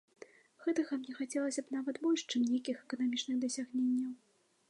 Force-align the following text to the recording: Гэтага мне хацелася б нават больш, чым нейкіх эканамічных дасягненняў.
Гэтага 0.67 0.97
мне 1.01 1.13
хацелася 1.19 1.61
б 1.67 1.75
нават 1.75 2.01
больш, 2.07 2.21
чым 2.35 2.49
нейкіх 2.53 2.77
эканамічных 2.87 3.35
дасягненняў. 3.47 4.09